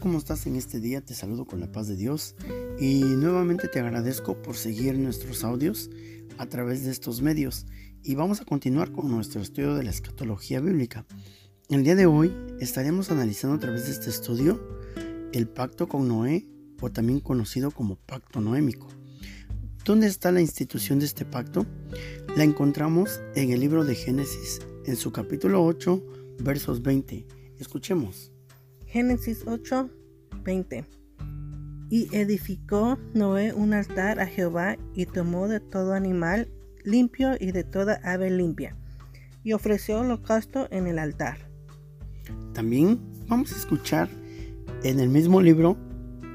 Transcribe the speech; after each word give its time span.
¿cómo 0.00 0.18
estás 0.18 0.46
en 0.46 0.56
este 0.56 0.80
día? 0.80 1.02
Te 1.02 1.14
saludo 1.14 1.44
con 1.44 1.60
la 1.60 1.70
paz 1.70 1.86
de 1.86 1.94
Dios 1.94 2.34
y 2.78 3.02
nuevamente 3.02 3.68
te 3.68 3.80
agradezco 3.80 4.40
por 4.40 4.56
seguir 4.56 4.98
nuestros 4.98 5.44
audios 5.44 5.90
a 6.38 6.46
través 6.46 6.84
de 6.84 6.90
estos 6.90 7.20
medios 7.20 7.66
y 8.02 8.14
vamos 8.14 8.40
a 8.40 8.46
continuar 8.46 8.92
con 8.92 9.10
nuestro 9.10 9.42
estudio 9.42 9.74
de 9.74 9.84
la 9.84 9.90
escatología 9.90 10.60
bíblica. 10.60 11.04
El 11.68 11.84
día 11.84 11.96
de 11.96 12.06
hoy 12.06 12.34
estaremos 12.60 13.10
analizando 13.10 13.56
a 13.56 13.60
través 13.60 13.86
de 13.86 13.92
este 13.92 14.08
estudio 14.08 14.60
el 15.32 15.46
pacto 15.46 15.86
con 15.86 16.08
Noé 16.08 16.48
o 16.80 16.90
también 16.90 17.20
conocido 17.20 17.70
como 17.70 17.96
pacto 17.96 18.40
noémico. 18.40 18.88
¿Dónde 19.84 20.06
está 20.06 20.32
la 20.32 20.40
institución 20.40 20.98
de 20.98 21.04
este 21.04 21.26
pacto? 21.26 21.66
La 22.36 22.44
encontramos 22.44 23.20
en 23.34 23.50
el 23.50 23.60
libro 23.60 23.84
de 23.84 23.94
Génesis, 23.94 24.60
en 24.86 24.96
su 24.96 25.12
capítulo 25.12 25.62
8, 25.62 26.02
versos 26.42 26.80
20. 26.82 27.26
Escuchemos. 27.58 28.32
Génesis 28.90 29.44
8, 29.46 29.88
20. 30.42 30.84
Y 31.90 32.08
edificó 32.10 32.98
Noé 33.14 33.52
un 33.52 33.72
altar 33.72 34.18
a 34.18 34.26
Jehová 34.26 34.78
y 34.94 35.06
tomó 35.06 35.46
de 35.46 35.60
todo 35.60 35.94
animal 35.94 36.48
limpio 36.82 37.36
y 37.38 37.52
de 37.52 37.62
toda 37.62 38.00
ave 38.02 38.30
limpia 38.30 38.76
y 39.44 39.52
ofreció 39.52 40.00
holocausto 40.00 40.66
en 40.72 40.88
el 40.88 40.98
altar. 40.98 41.38
También 42.52 43.00
vamos 43.28 43.52
a 43.52 43.56
escuchar 43.56 44.08
en 44.82 44.98
el 44.98 45.08
mismo 45.08 45.40
libro, 45.40 45.76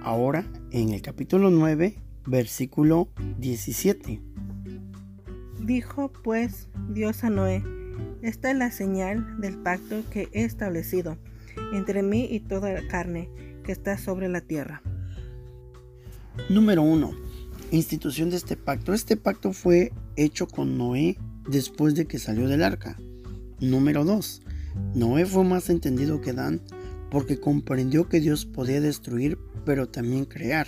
ahora 0.02 0.46
en 0.72 0.92
el 0.92 1.02
capítulo 1.02 1.52
9, 1.52 2.02
versículo 2.26 3.10
17. 3.38 4.22
Dijo 5.60 6.10
pues 6.24 6.70
Dios 6.90 7.26
a 7.26 7.30
Noé, 7.30 7.62
esta 8.22 8.50
es 8.50 8.56
la 8.56 8.72
señal 8.72 9.42
del 9.42 9.58
pacto 9.58 10.04
que 10.10 10.30
he 10.32 10.46
establecido 10.46 11.18
entre 11.74 12.04
mí 12.04 12.28
y 12.30 12.40
toda 12.40 12.74
la 12.74 12.88
carne 12.88 13.30
que 13.64 13.72
está 13.72 13.98
sobre 13.98 14.30
la 14.30 14.42
tierra. 14.42 14.82
Número 16.50 16.82
1. 16.84 17.12
Institución 17.72 18.30
de 18.30 18.38
este 18.38 18.56
pacto. 18.56 18.94
Este 18.94 19.18
pacto 19.18 19.54
fue 19.54 19.92
hecho 20.16 20.48
con 20.48 20.78
Noé 20.78 21.18
después 21.48 21.96
de 21.96 22.06
que 22.06 22.20
salió 22.20 22.48
del 22.48 22.64
arca. 22.64 22.98
Número 23.60 24.06
2. 24.06 24.42
Noé 24.94 25.26
fue 25.26 25.44
más 25.44 25.70
entendido 25.70 26.22
que 26.22 26.34
Dan 26.34 26.62
porque 27.10 27.40
comprendió 27.40 28.10
que 28.10 28.20
Dios 28.20 28.46
podía 28.46 28.82
destruir 28.82 29.38
pero 29.66 29.88
también 29.88 30.26
crear. 30.26 30.68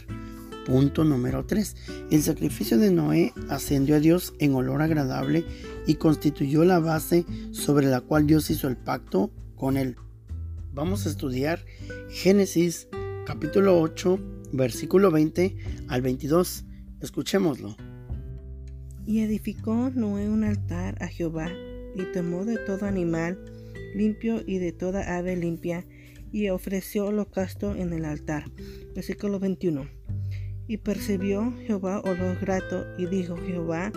Punto 0.65 1.05
número 1.05 1.45
3. 1.45 1.75
El 2.11 2.23
sacrificio 2.23 2.77
de 2.77 2.91
Noé 2.91 3.33
ascendió 3.47 3.95
a 3.95 3.99
Dios 3.99 4.33
en 4.39 4.53
olor 4.53 4.81
agradable 4.81 5.45
y 5.85 5.95
constituyó 5.95 6.65
la 6.65 6.79
base 6.79 7.25
sobre 7.51 7.87
la 7.87 8.01
cual 8.01 8.27
Dios 8.27 8.49
hizo 8.49 8.67
el 8.67 8.75
pacto 8.75 9.31
con 9.55 9.77
él. 9.77 9.95
Vamos 10.77 11.07
a 11.07 11.09
estudiar 11.09 11.65
Génesis 12.07 12.87
capítulo 13.25 13.81
8, 13.81 14.19
versículo 14.53 15.09
20 15.09 15.55
al 15.87 16.03
22. 16.03 16.65
Escuchémoslo. 17.01 17.75
Y 19.07 19.21
edificó 19.21 19.89
Noé 19.89 20.29
un 20.29 20.43
altar 20.43 20.95
a 21.01 21.07
Jehová, 21.07 21.49
y 21.95 22.03
tomó 22.13 22.45
de 22.45 22.59
todo 22.59 22.85
animal 22.85 23.43
limpio 23.95 24.43
y 24.45 24.59
de 24.59 24.71
toda 24.71 25.17
ave 25.17 25.35
limpia, 25.35 25.83
y 26.31 26.49
ofreció 26.49 27.07
holocausto 27.07 27.73
en 27.73 27.91
el 27.91 28.05
altar. 28.05 28.45
Versículo 28.93 29.39
21. 29.39 29.87
Y 30.67 30.77
percibió 30.77 31.55
Jehová 31.65 32.01
olor 32.01 32.39
grato, 32.39 32.85
y 32.99 33.07
dijo 33.07 33.35
Jehová 33.35 33.91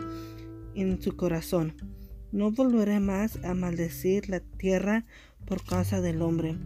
en 0.75 1.03
su 1.03 1.15
corazón, 1.15 1.75
no 2.33 2.53
volveré 2.53 3.01
más 3.01 3.37
a 3.45 3.55
maldecir 3.55 4.31
la 4.31 4.41
tierra 4.41 5.05
por 5.47 5.65
causa 5.65 6.01
del 6.01 6.23
hombre, 6.23 6.57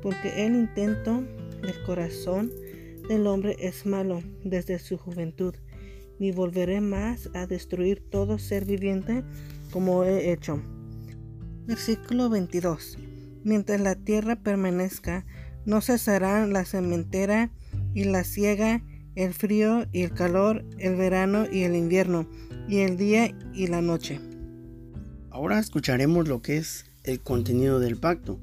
porque 0.00 0.46
el 0.46 0.54
intento 0.54 1.22
del 1.62 1.82
corazón 1.84 2.50
del 3.08 3.26
hombre 3.26 3.56
es 3.58 3.86
malo 3.86 4.22
desde 4.44 4.78
su 4.78 4.96
juventud, 4.96 5.54
ni 6.18 6.32
volveré 6.32 6.80
más 6.80 7.30
a 7.34 7.46
destruir 7.46 8.00
todo 8.10 8.38
ser 8.38 8.64
viviente 8.64 9.24
como 9.70 10.04
he 10.04 10.32
hecho. 10.32 10.62
Versículo 11.66 12.28
22. 12.28 12.98
Mientras 13.44 13.80
la 13.80 13.94
tierra 13.94 14.36
permanezca, 14.36 15.24
no 15.64 15.80
cesarán 15.80 16.52
la 16.52 16.64
cementera 16.64 17.50
y 17.94 18.04
la 18.04 18.24
siega, 18.24 18.82
el 19.14 19.34
frío 19.34 19.86
y 19.92 20.02
el 20.02 20.12
calor, 20.12 20.64
el 20.78 20.96
verano 20.96 21.46
y 21.50 21.62
el 21.62 21.74
invierno, 21.74 22.28
y 22.68 22.78
el 22.78 22.96
día 22.96 23.34
y 23.52 23.66
la 23.66 23.82
noche. 23.82 24.20
Ahora 25.30 25.58
escucharemos 25.58 26.28
lo 26.28 26.42
que 26.42 26.58
es 26.58 26.91
el 27.04 27.20
contenido 27.20 27.80
del 27.80 27.96
pacto. 27.96 28.38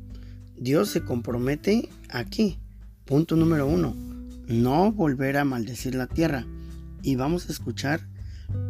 Dios 0.57 0.89
se 0.89 1.03
compromete 1.03 1.89
aquí. 2.09 2.59
Punto 3.05 3.35
número 3.35 3.67
uno. 3.67 3.95
No 4.47 4.91
volver 4.91 5.37
a 5.37 5.45
maldecir 5.45 5.95
la 5.95 6.07
tierra. 6.07 6.45
Y 7.01 7.15
vamos 7.15 7.47
a 7.47 7.51
escuchar 7.51 8.01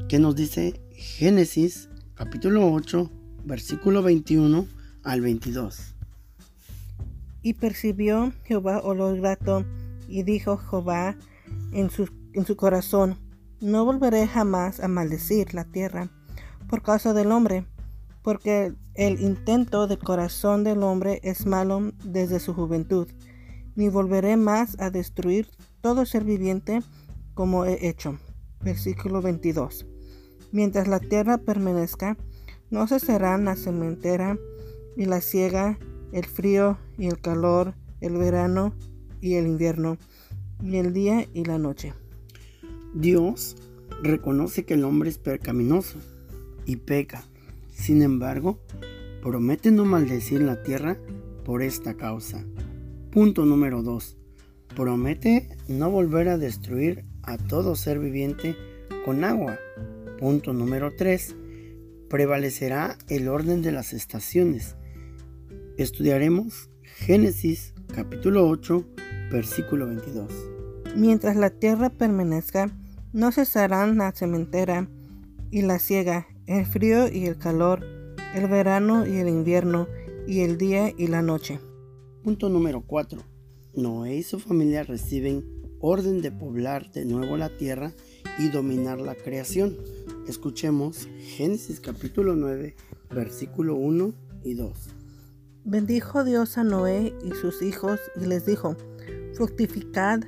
qué 0.08 0.20
nos 0.20 0.36
dice 0.36 0.80
Génesis 0.92 1.90
capítulo 2.16 2.72
8, 2.72 3.10
versículo 3.46 4.04
21 4.04 4.68
al 5.04 5.22
22. 5.22 5.96
Y 7.42 7.54
percibió 7.54 8.34
Jehová 8.44 8.82
olor 8.82 9.18
grato, 9.22 9.66
y 10.10 10.24
dijo 10.24 10.58
Jehová 10.58 11.16
en 11.72 11.90
su, 11.90 12.10
en 12.34 12.46
su 12.46 12.58
corazón, 12.58 13.18
no 13.62 13.86
volveré 13.86 14.28
jamás 14.28 14.82
a 14.82 14.90
maldecir 14.90 15.54
la 15.54 15.64
tierra 15.64 16.10
por 16.68 16.82
causa 16.82 17.14
del 17.14 17.32
hombre, 17.32 17.66
porque 18.22 18.74
el 19.00 19.22
intento 19.22 19.88
del 19.88 20.00
corazón 20.00 20.66
del 20.66 20.84
hombre 20.84 21.22
es 21.24 21.46
malo 21.46 21.94
desde 22.04 22.42
su 22.42 22.54
juventud, 22.54 23.08
ni 23.78 23.88
volveré 23.88 24.36
más 24.36 24.76
a 24.78 24.90
destruir 24.90 25.48
todo 25.80 26.06
ser 26.06 26.26
viviente 26.26 26.82
como 27.34 27.64
he 27.64 27.88
hecho. 27.88 28.20
Versículo 28.62 29.22
22. 29.22 29.88
Mientras 30.52 30.90
la 30.90 31.00
tierra 31.00 31.38
permanezca, 31.38 32.18
no 32.72 32.88
cesarán 32.88 33.46
la 33.46 33.56
cementera 33.56 34.38
y 34.98 35.06
la 35.06 35.22
siega, 35.22 35.80
el 36.12 36.26
frío 36.26 36.78
y 36.98 37.08
el 37.08 37.22
calor, 37.22 37.76
el 38.02 38.18
verano 38.18 38.74
y 39.22 39.36
el 39.36 39.48
invierno, 39.48 39.98
y 40.62 40.76
el 40.76 40.92
día 40.92 41.26
y 41.34 41.46
la 41.46 41.58
noche. 41.58 41.94
Dios 42.94 43.56
reconoce 44.04 44.66
que 44.66 44.74
el 44.74 44.84
hombre 44.84 45.09
es 45.09 45.20
percaminoso 45.20 46.00
y 46.66 46.76
peca 46.76 47.24
sin 47.80 48.02
embargo, 48.02 48.59
promete 49.22 49.72
no 49.72 49.85
maldecir 49.85 50.41
la 50.41 50.63
tierra 50.63 50.97
por 51.46 51.62
esta 51.62 51.96
causa. 51.96 52.46
Punto 53.12 53.46
número 53.46 53.81
2. 53.84 54.18
Promete 54.75 55.50
no 55.68 55.90
volver 55.90 56.30
a 56.30 56.38
destruir 56.38 57.06
a 57.24 57.38
todo 57.38 57.75
ser 57.75 58.00
viviente 58.00 58.56
con 59.06 59.24
agua. 59.24 59.58
Punto 60.19 60.53
número 60.53 60.96
3. 60.96 61.35
Prevalecerá 62.09 62.97
el 63.08 63.28
orden 63.28 63.62
de 63.62 63.72
las 63.72 63.94
estaciones. 63.94 64.75
Estudiaremos 65.78 66.69
Génesis 66.84 67.74
capítulo 67.94 68.47
8, 68.47 68.85
versículo 69.31 69.88
22. 69.88 70.31
Mientras 70.96 71.35
la 71.35 71.50
tierra 71.50 71.90
permanezca, 71.90 72.69
no 73.13 73.31
cesarán 73.31 73.97
la 73.97 74.12
cementera 74.12 74.88
y 75.52 75.62
la 75.62 75.79
siega 75.79 76.28
el 76.46 76.66
frío 76.66 77.08
y 77.08 77.25
el 77.25 77.38
calor, 77.38 77.85
el 78.34 78.47
verano 78.47 79.07
y 79.07 79.17
el 79.17 79.28
invierno, 79.28 79.88
y 80.28 80.41
el 80.41 80.57
día 80.57 80.94
y 80.95 81.07
la 81.07 81.23
noche. 81.23 81.59
Punto 82.23 82.50
número 82.50 82.81
4. 82.81 83.19
Noé 83.73 84.17
y 84.17 84.23
su 84.23 84.40
familia 84.40 84.84
reciben 84.84 85.44
orden 85.79 86.22
de 86.22 86.31
poblar 86.31 86.91
de 86.91 87.06
nuevo 87.06 87.38
la 87.38 87.50
tierra 87.50 87.94
y 88.38 88.50
dominar 88.50 89.00
la 89.00 89.16
creación. 89.16 89.78
Escuchemos 90.28 91.07
Génesis 91.17 91.79
capítulo 91.79 92.35
9, 92.35 92.76
versículo 93.09 93.76
1 93.76 94.14
y 94.43 94.53
2. 94.53 94.90
Bendijo 95.64 96.23
Dios 96.23 96.58
a 96.59 96.64
Noé 96.64 97.16
y 97.23 97.32
sus 97.32 97.64
hijos 97.64 97.99
y 98.16 98.25
les 98.28 98.46
dijo, 98.46 98.75
fructificad 99.34 100.20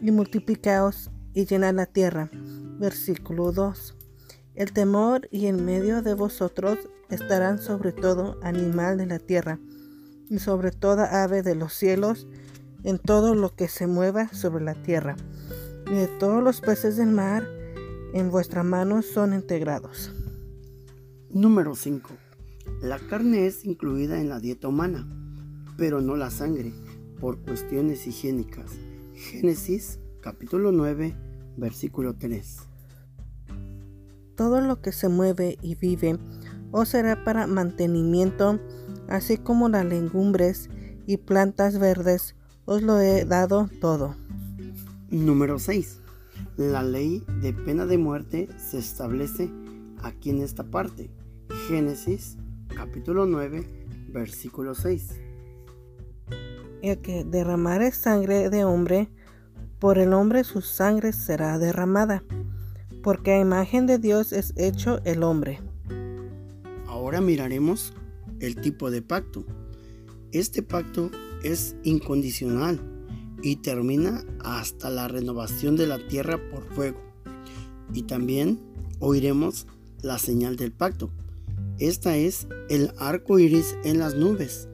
y 0.00 0.12
multiplicaos 0.12 1.10
y 1.34 1.44
llenad 1.46 1.74
la 1.74 1.86
tierra. 1.86 2.30
Versículo 2.78 3.50
2. 3.50 3.96
El 4.54 4.72
temor 4.72 5.28
y 5.32 5.46
en 5.46 5.64
medio 5.64 6.02
de 6.02 6.14
vosotros 6.14 6.78
estarán 7.10 7.58
sobre 7.58 7.92
todo 7.92 8.38
animal 8.42 8.98
de 8.98 9.06
la 9.06 9.18
tierra, 9.18 9.58
y 10.30 10.38
sobre 10.38 10.70
toda 10.70 11.22
ave 11.22 11.42
de 11.42 11.54
los 11.54 11.72
cielos, 11.72 12.26
en 12.84 12.98
todo 12.98 13.34
lo 13.34 13.54
que 13.54 13.68
se 13.68 13.86
mueva 13.86 14.28
sobre 14.28 14.64
la 14.64 14.74
tierra, 14.74 15.16
y 15.86 15.94
de 15.94 16.06
todos 16.06 16.42
los 16.42 16.60
peces 16.60 16.96
del 16.96 17.08
mar, 17.08 17.46
en 18.12 18.30
vuestra 18.30 18.62
mano 18.62 19.02
son 19.02 19.32
integrados. 19.32 20.12
Número 21.30 21.74
5. 21.74 22.10
La 22.82 22.98
carne 22.98 23.46
es 23.46 23.64
incluida 23.64 24.20
en 24.20 24.28
la 24.28 24.40
dieta 24.40 24.68
humana, 24.68 25.06
pero 25.76 26.00
no 26.00 26.16
la 26.16 26.30
sangre, 26.30 26.72
por 27.20 27.38
cuestiones 27.40 28.06
higiénicas. 28.06 28.72
Génesis 29.14 29.98
capítulo 30.20 30.72
9, 30.72 31.16
versículo 31.56 32.14
3 32.14 32.68
todo 34.38 34.60
lo 34.60 34.80
que 34.80 34.92
se 34.92 35.08
mueve 35.08 35.58
y 35.62 35.74
vive 35.74 36.16
os 36.70 36.88
será 36.90 37.24
para 37.24 37.46
mantenimiento, 37.46 38.60
así 39.08 39.38
como 39.38 39.68
las 39.68 39.84
legumbres 39.84 40.68
y 41.06 41.16
plantas 41.16 41.78
verdes 41.78 42.36
os 42.64 42.82
lo 42.82 43.00
he 43.00 43.24
dado 43.24 43.68
todo. 43.80 44.14
Número 45.10 45.58
6. 45.58 46.00
La 46.56 46.82
ley 46.82 47.24
de 47.40 47.52
pena 47.52 47.86
de 47.86 47.98
muerte 47.98 48.48
se 48.58 48.78
establece 48.78 49.50
aquí 50.02 50.30
en 50.30 50.42
esta 50.42 50.64
parte. 50.64 51.10
Génesis 51.68 52.36
capítulo 52.74 53.26
9, 53.26 53.64
versículo 54.08 54.74
6. 54.74 55.20
El 56.82 56.98
que 57.00 57.24
derramare 57.24 57.90
sangre 57.90 58.50
de 58.50 58.64
hombre, 58.64 59.08
por 59.78 59.98
el 59.98 60.12
hombre 60.12 60.44
su 60.44 60.60
sangre 60.60 61.12
será 61.12 61.58
derramada, 61.58 62.22
porque 63.02 63.32
a 63.32 63.40
imagen 63.40 63.86
de 63.86 63.98
Dios 63.98 64.32
es 64.32 64.52
hecho 64.56 65.00
el 65.04 65.22
hombre. 65.22 65.60
Ahora 67.08 67.22
miraremos 67.22 67.94
el 68.38 68.56
tipo 68.56 68.90
de 68.90 69.00
pacto. 69.00 69.46
Este 70.30 70.62
pacto 70.62 71.10
es 71.42 71.74
incondicional 71.82 72.78
y 73.42 73.56
termina 73.56 74.26
hasta 74.40 74.90
la 74.90 75.08
renovación 75.08 75.74
de 75.74 75.86
la 75.86 76.06
tierra 76.06 76.38
por 76.50 76.66
fuego. 76.74 77.00
Y 77.94 78.02
también 78.02 78.60
oiremos 78.98 79.66
la 80.02 80.18
señal 80.18 80.56
del 80.56 80.70
pacto. 80.70 81.10
Esta 81.78 82.14
es 82.18 82.46
el 82.68 82.92
arco 82.98 83.38
iris 83.38 83.78
en 83.84 84.00
las 84.00 84.14
nubes. 84.14 84.68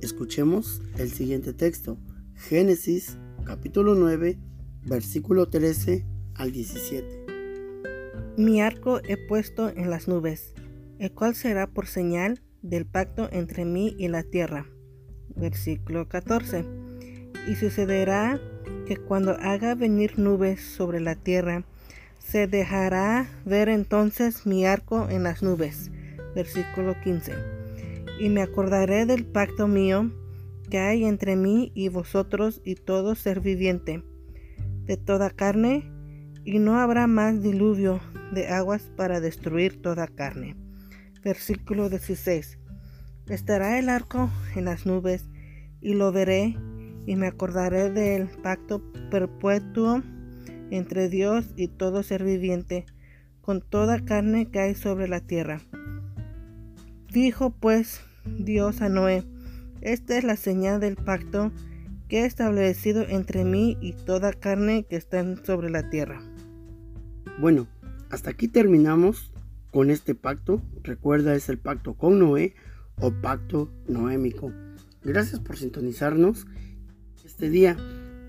Escuchemos 0.00 0.80
el 0.96 1.12
siguiente 1.12 1.52
texto. 1.52 1.98
Génesis 2.36 3.18
capítulo 3.44 3.94
9, 3.94 4.38
versículo 4.86 5.50
13 5.50 6.06
al 6.36 6.52
17. 6.52 7.26
Mi 8.38 8.62
arco 8.62 9.02
he 9.06 9.18
puesto 9.18 9.68
en 9.68 9.90
las 9.90 10.08
nubes, 10.08 10.54
el 10.98 11.12
cual 11.12 11.34
será 11.34 11.66
por 11.66 11.86
señal 11.86 12.42
del 12.62 12.86
pacto 12.86 13.28
entre 13.32 13.64
mí 13.64 13.94
y 13.98 14.08
la 14.08 14.22
tierra. 14.22 14.66
Versículo 15.34 16.08
14. 16.08 16.64
Y 17.48 17.54
sucederá 17.54 18.40
que 18.86 18.96
cuando 18.96 19.32
haga 19.32 19.74
venir 19.74 20.18
nubes 20.18 20.60
sobre 20.60 21.00
la 21.00 21.14
tierra, 21.14 21.64
se 22.18 22.46
dejará 22.46 23.28
ver 23.44 23.68
entonces 23.68 24.46
mi 24.46 24.66
arco 24.66 25.08
en 25.10 25.22
las 25.22 25.42
nubes. 25.42 25.90
Versículo 26.34 26.96
15. 27.02 27.32
Y 28.18 28.28
me 28.30 28.42
acordaré 28.42 29.06
del 29.06 29.26
pacto 29.26 29.68
mío 29.68 30.10
que 30.70 30.78
hay 30.78 31.04
entre 31.04 31.36
mí 31.36 31.70
y 31.74 31.88
vosotros 31.88 32.60
y 32.64 32.74
todo 32.74 33.14
ser 33.14 33.40
viviente, 33.40 34.02
de 34.84 34.96
toda 34.96 35.30
carne, 35.30 35.90
y 36.44 36.58
no 36.58 36.78
habrá 36.78 37.06
más 37.06 37.42
diluvio 37.42 38.00
de 38.32 38.48
aguas 38.48 38.90
para 38.96 39.20
destruir 39.20 39.80
toda 39.80 40.06
carne. 40.08 40.56
Versículo 41.26 41.88
16. 41.88 42.56
Estará 43.26 43.80
el 43.80 43.88
arco 43.88 44.30
en 44.54 44.66
las 44.66 44.86
nubes, 44.86 45.24
y 45.80 45.94
lo 45.94 46.12
veré, 46.12 46.56
y 47.04 47.16
me 47.16 47.26
acordaré 47.26 47.90
del 47.90 48.28
pacto 48.28 48.80
perpetuo 49.10 50.04
entre 50.70 51.08
Dios 51.08 51.46
y 51.56 51.66
todo 51.66 52.04
ser 52.04 52.22
viviente, 52.22 52.86
con 53.40 53.60
toda 53.60 54.04
carne 54.04 54.52
que 54.52 54.60
hay 54.60 54.76
sobre 54.76 55.08
la 55.08 55.18
tierra. 55.18 55.62
Dijo 57.10 57.50
pues 57.50 58.02
Dios 58.38 58.80
a 58.80 58.88
Noé, 58.88 59.24
esta 59.80 60.16
es 60.16 60.22
la 60.22 60.36
señal 60.36 60.78
del 60.78 60.94
pacto 60.94 61.50
que 62.06 62.20
he 62.20 62.24
establecido 62.24 63.02
entre 63.02 63.44
mí 63.44 63.76
y 63.80 63.94
toda 63.94 64.32
carne 64.32 64.84
que 64.88 64.94
está 64.94 65.24
sobre 65.44 65.70
la 65.70 65.90
tierra. 65.90 66.20
Bueno, 67.40 67.66
hasta 68.10 68.30
aquí 68.30 68.46
terminamos 68.46 69.32
con 69.76 69.90
este 69.90 70.14
pacto. 70.14 70.62
Recuerda, 70.84 71.34
es 71.34 71.50
el 71.50 71.58
pacto 71.58 71.98
con 71.98 72.18
Noé 72.18 72.54
o 72.98 73.12
pacto 73.12 73.70
noémico. 73.86 74.50
Gracias 75.02 75.38
por 75.38 75.58
sintonizarnos 75.58 76.46
este 77.26 77.50
día. 77.50 77.76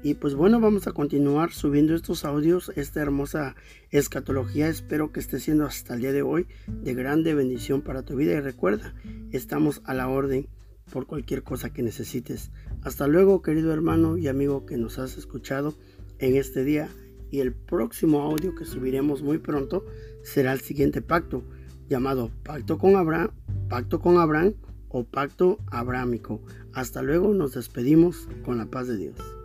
Y 0.04 0.16
pues 0.16 0.36
bueno, 0.36 0.60
vamos 0.60 0.88
a 0.88 0.92
continuar 0.92 1.54
subiendo 1.54 1.96
estos 1.96 2.26
audios, 2.26 2.74
esta 2.76 3.00
hermosa 3.00 3.56
escatología. 3.92 4.68
Espero 4.68 5.14
que 5.14 5.22
esté 5.22 5.40
siendo 5.40 5.66
hasta 5.66 5.94
el 5.94 6.02
día 6.02 6.12
de 6.12 6.22
hoy 6.22 6.48
de 6.68 6.94
grande 6.94 7.34
bendición 7.34 7.82
para 7.82 8.04
tu 8.04 8.18
vida. 8.18 8.34
Y 8.34 8.42
recuerda, 8.42 8.94
estamos 9.32 9.82
a 9.86 9.94
la 9.94 10.10
orden 10.10 10.50
por 10.92 11.08
cualquier 11.08 11.44
cosa 11.44 11.70
que 11.72 11.82
necesites. 11.82 12.52
Hasta 12.82 13.08
luego, 13.08 13.42
querido 13.42 13.72
hermano 13.72 14.18
y 14.18 14.28
amigo 14.28 14.66
que 14.66 14.76
nos 14.76 15.00
has 15.00 15.18
escuchado 15.18 15.78
en 16.20 16.36
este 16.36 16.66
día. 16.66 16.90
Y 17.32 17.40
el 17.40 17.54
próximo 17.54 18.22
audio 18.22 18.56
que 18.56 18.66
subiremos 18.66 19.22
muy 19.22 19.38
pronto 19.38 19.86
será 20.24 20.54
el 20.54 20.62
siguiente 20.62 21.02
pacto, 21.02 21.44
llamado 21.90 22.32
Pacto 22.44 22.78
con 22.78 22.96
Abraham, 22.96 23.32
Pacto 23.70 24.00
con 24.00 24.18
Abraham 24.18 24.54
o 24.90 25.04
Pacto 25.04 25.60
Abrámico. 25.68 26.42
Hasta 26.74 27.02
luego, 27.02 27.34
nos 27.34 27.54
despedimos 27.54 28.28
con 28.46 28.58
la 28.58 28.66
paz 28.66 28.88
de 28.88 28.98
Dios. 28.98 29.37